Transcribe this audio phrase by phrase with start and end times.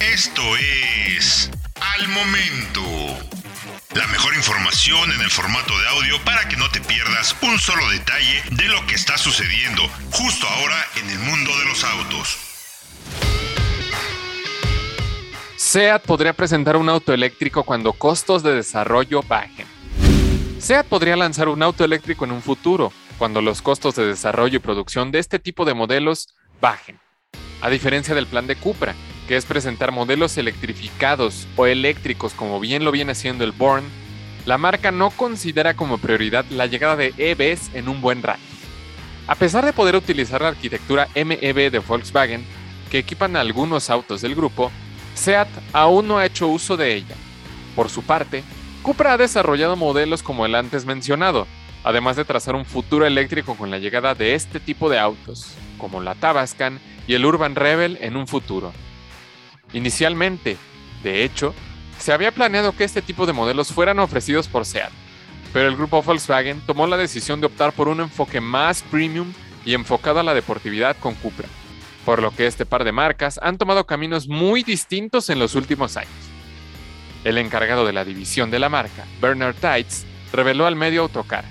[0.00, 2.80] Esto es Al Momento.
[3.94, 7.86] La mejor información en el formato de audio para que no te pierdas un solo
[7.90, 12.38] detalle de lo que está sucediendo justo ahora en el mundo de los autos.
[15.56, 19.66] SEAT podría presentar un auto eléctrico cuando costos de desarrollo bajen.
[20.58, 24.60] SEAT podría lanzar un auto eléctrico en un futuro, cuando los costos de desarrollo y
[24.60, 26.28] producción de este tipo de modelos
[26.62, 26.98] bajen.
[27.60, 28.94] A diferencia del plan de Cupra,
[29.26, 33.84] que es presentar modelos electrificados o eléctricos como bien lo viene haciendo el Born,
[34.46, 38.40] la marca no considera como prioridad la llegada de EVs en un buen rato.
[39.26, 42.44] A pesar de poder utilizar la arquitectura MEB de Volkswagen,
[42.90, 44.70] que equipan algunos autos del grupo,
[45.14, 47.16] SEAT aún no ha hecho uso de ella.
[47.74, 48.44] Por su parte,
[48.82, 51.48] Cupra ha desarrollado modelos como el antes mencionado,
[51.82, 56.00] además de trazar un futuro eléctrico con la llegada de este tipo de autos, como
[56.00, 58.72] la Tabascan y el Urban Rebel en un futuro.
[59.76, 60.56] Inicialmente,
[61.02, 61.54] de hecho,
[61.98, 64.90] se había planeado que este tipo de modelos fueran ofrecidos por SEAT,
[65.52, 69.34] pero el grupo Volkswagen tomó la decisión de optar por un enfoque más premium
[69.66, 71.46] y enfocado a la deportividad con Cupra,
[72.06, 75.98] por lo que este par de marcas han tomado caminos muy distintos en los últimos
[75.98, 76.10] años.
[77.24, 81.44] El encargado de la división de la marca, Bernard Tights, reveló al medio Autocar.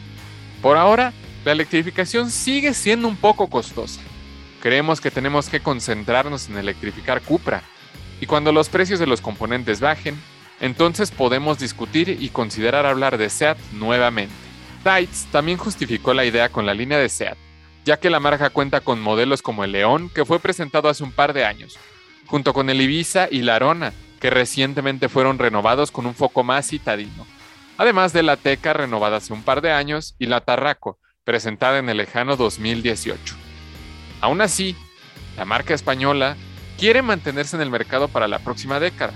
[0.63, 4.01] Por ahora, la electrificación sigue siendo un poco costosa.
[4.63, 7.61] Creemos que tenemos que concentrarnos en electrificar Cupra
[8.21, 10.19] y cuando los precios de los componentes bajen,
[10.59, 14.33] entonces podemos discutir y considerar hablar de SEAT nuevamente.
[14.83, 17.37] Tights también justificó la idea con la línea de SEAT,
[17.83, 21.11] ya que la marca cuenta con modelos como el León, que fue presentado hace un
[21.11, 21.77] par de años,
[22.25, 26.67] junto con el Ibiza y la Arona, que recientemente fueron renovados con un foco más
[26.67, 27.27] citadino,
[27.77, 31.89] además de la Teca renovada hace un par de años y la Tarraco, presentada en
[31.89, 33.35] el lejano 2018.
[34.21, 34.75] Aún así,
[35.37, 36.37] la marca española
[36.77, 39.13] quiere mantenerse en el mercado para la próxima década,